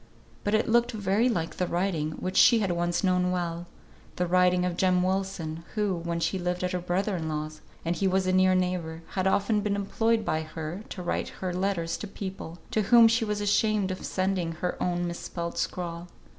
[0.43, 3.67] But it looked very like the writing which she had once known well
[4.15, 7.95] the writing of Jem Wilson, who, when she lived at her brother in law's, and
[7.95, 11.97] he was a near neighbour, had often been employed by her to write her letters
[11.97, 16.07] to people, to whom she was ashamed of sending her own misspelt scrawl.